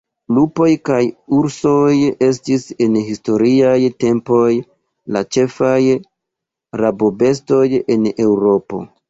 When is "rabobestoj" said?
6.83-7.63